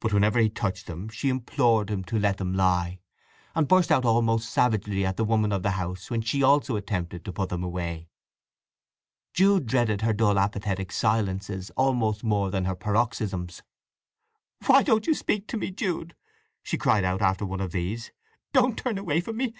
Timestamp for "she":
1.08-1.28, 6.20-6.42, 16.64-16.76